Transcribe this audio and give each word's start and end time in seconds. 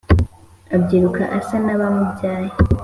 abyiruka 0.75 1.23
asa 1.37 1.55
n’abamubyaye 1.65 2.49